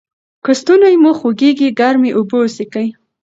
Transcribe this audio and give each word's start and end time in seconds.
که 0.43 0.51
ستونی 0.59 0.95
مو 1.03 1.11
خوږیږي 1.19 1.69
ګرمې 1.79 2.11
اوبه 2.17 2.37
وڅښئ. 2.39 2.87